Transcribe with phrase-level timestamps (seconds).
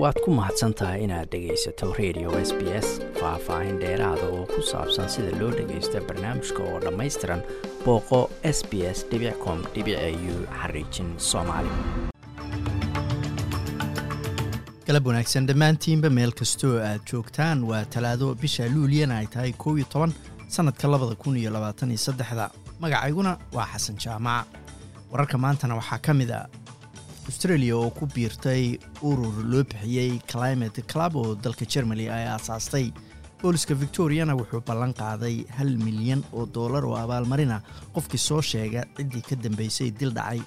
[0.00, 2.86] waad ku mahadsan tahay inaad dhegaysato radio s b s
[3.20, 7.40] faah-faahin dheeraada oo ku saabsan sida loo dhagaysto barnaamijka oo dhammaystiran
[7.84, 8.20] booqo
[8.56, 8.98] s b s
[9.44, 9.58] com
[10.32, 11.72] u xariijin soomaali.
[14.86, 19.86] Galab wanaagsan dhammaantiinba meel kastoo aad joogtaan waa talaado bisha luuliyana ay tahay kow iyo
[19.92, 20.12] toban
[20.48, 22.50] sannadka labada kun iyo labaatan iyo saddexda.
[22.80, 24.46] Magacayguna waa xasan jaamac.
[25.12, 26.48] Wararka maantana waxaa ka mid a
[27.30, 32.86] australia oo ku biirtay urur loo bixiyey climate club oo dalka germany ay aasaastay.
[33.42, 37.58] Booliska victoriana wuxuu ballan qaaday hal milyan oo dollar oo abaalmarina.
[37.94, 40.40] Qofkii soo sheega ciddii ka dambeysay dil dhacay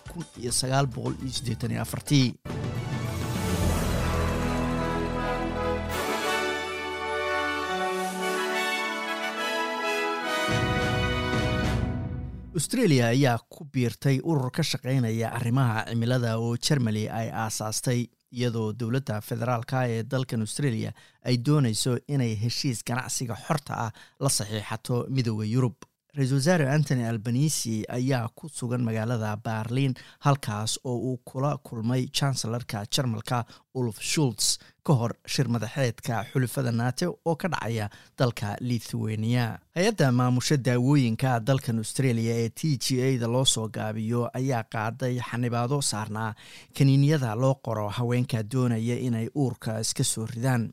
[12.55, 17.99] australia ayaa ku biirtay urur ka shaqaynaya arrimaha cimilada oo germany ay aasaastay
[18.37, 20.91] iyadoo dowladda federaalka ee dalkan australia
[21.29, 23.91] ay doonayso inay heshiis ganacsiga xorta ah
[24.25, 25.75] la saxiixato midooda yurub
[26.18, 29.94] ra'iisul wasaare antony albanisi ayaa ku sugan magaalada berlin
[30.26, 33.44] halkaas oo uu kula kulmay chancellarka jarmalka
[33.76, 39.60] ulf schultz ka hor shir madaxeedka xulufada naate oo ka dhacaya dalka lithuania.
[39.76, 45.20] Hay'adda maamusho daawooyinka dalkan australia ee t g a da loo soo gaabiyo ayaa qaaday
[45.20, 46.32] xanibaado saarnaa
[46.77, 50.71] kaniiniyada loo qoro haweenka doonaya inay uurka iska soo ridaan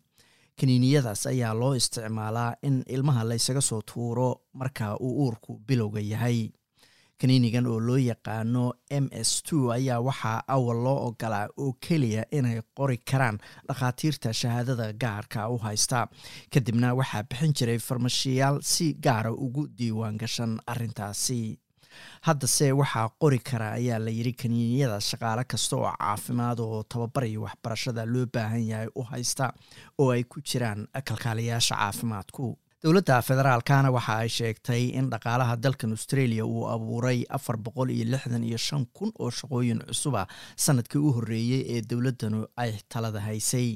[0.61, 6.49] kaniiniyadaas ayaa loo isticmaalaa in ilmaha laysaga soo tuuro marka uu uurku bilowga yahay.
[7.21, 12.61] Kaniinigan oo loo yaqaano m s two ayaa waxaa awal loo ogolaa oo keliya inay
[12.79, 16.07] qori karaan dhakhaatiirta shahaadada gaarka u haysta.
[16.53, 21.59] Kadibna waxaa bixin jiray farmashiyaal si gaara ugu diiwaan gashan arrintaasi
[22.27, 27.41] haddase waxaa qori kara ayaa la yidhi kaniiniyada shaqaale kasta oo caafimaad oo tababar iyo
[27.47, 29.53] waxbarashada loo baahan yahay u haysta
[29.99, 32.59] oo ay ku jiraan kalkaaliyaasha caafimaadku.
[32.85, 38.45] Dowladda federaalkana waxa ay sheegtay in dhaqaalaha dalkan australia uu abuuray afar boqol iyo lixdan
[38.45, 40.27] iyo shan kun oo shaqooyin cusuba
[40.65, 43.69] sannadkii u horreeyey ee dowladdanu ay talada haysay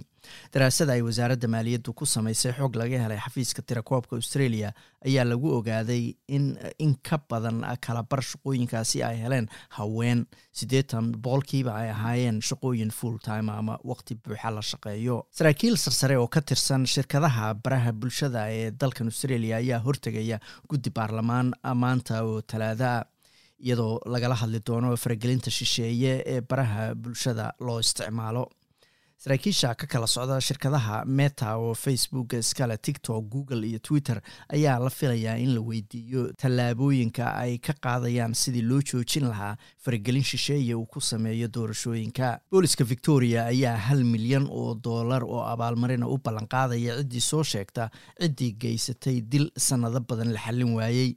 [0.55, 4.73] daraasada ay wasaaradda maaliyaddu ku samaysay xog laga helay xafiiska tirakoobka australia
[5.09, 6.03] ayaa lagu ogaaday
[6.37, 6.45] in
[6.85, 9.47] in ka badan kalabar shaqooyinkaasi ay heleen
[9.79, 10.27] haween.
[10.61, 15.17] Siddeetan boqolkiiba ay ahaayeen shaqooyin full time ama waqti buuxa la shaqeeyo.
[15.39, 20.39] Saraakiil sarsare oo ka tirsan shirkadaha baraha bulshada ee dalkan australia ayaa hortegaya
[20.71, 23.05] guddi baarlamaan maanta oo talaada
[23.67, 28.43] iyadoo lagala hadli doono faragelinta shisheeye ee baraha bulshada loo isticmaalo
[29.27, 34.91] saraakiisha ka kala socda shirkadaha meta oo facebook iskale tiktok google iyo twitter ayaa la
[34.91, 40.87] filayaa in la weydiiyo tallaabooyinka ay ka qaadayaan sidii loo joojin lahaa faragelin shisheeye uu
[40.87, 42.39] ku sameeyo doorashooyinka.
[42.51, 47.91] Booliska victoria ayaa hal milyan oo dollar oo abaalmarina u ballanqaadaya ciddii soo sheegta
[48.23, 51.17] ciddii geysatay dil sannado badan la xallin waayey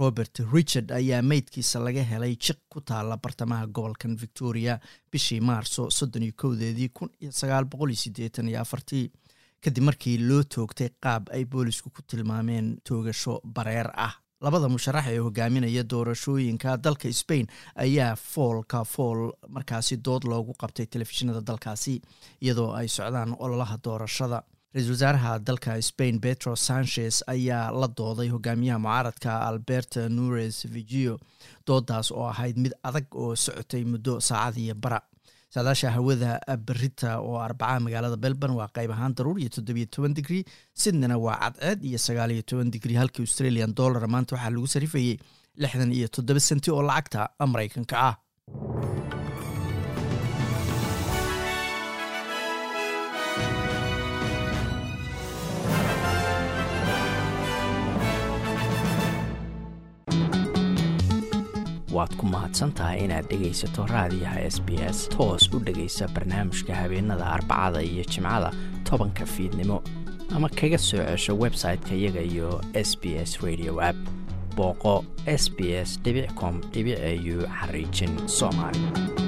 [0.00, 4.78] robert richard ayaa meydkiisa laga helay jiq ku taala bartamaha gobolkan victoria
[5.12, 9.04] bishii maarso soddon iyo kowdeedii kun iyo sagaal boqol iyo siddeetan iyo afartii
[9.64, 14.14] kadib markii loo toogtay qaab ay boolisku ku tilmaameen toogasho bareer ah.
[14.40, 17.46] Labada musharax ee hogaaminaya doorashooyinka dalka spain
[17.84, 19.18] ayaa foolka fool
[19.56, 22.00] markaasi dood loogu qabtay telefishinada dalkaasi
[22.40, 24.38] iyadoo ay socdaan ololaha doorashada
[24.74, 31.14] ra'iisul wasaaraha dalka spain petro sanchez ayaa la dooday hogaamiyaha mucaaradka alberta nures vigio
[31.68, 35.00] doodaas oo ahayd mid adag oo socotay muddo saacadiiyo bara
[35.54, 36.30] saadaasha hawada
[36.68, 40.44] berita oo arbacaha magaalada belban waa qayb ahaan daruur iyo toddobiyo toban digrie
[40.82, 45.16] sydneyna waa cadceed iyo sagaal iyo toban digrie halka australian dollar maanta waxaa lagu sarifayey
[45.62, 47.20] lixdan iyo toddoba senti oo lacagta
[47.54, 48.14] maraykanka ah
[61.94, 67.26] waad ku mahadsan tahay inaad dhegaysato raadiyaha s b s toos u dhegaysa barnaamijka habeenada
[67.36, 68.50] arbacada iyo jimcada
[68.84, 69.82] tobanka fiidnimo.
[70.34, 73.98] Ama kaga soo cesho website-ka iyaga iyo s b s radio app.
[74.56, 75.98] Booqo s b s
[76.38, 79.19] com au xariijin soomaali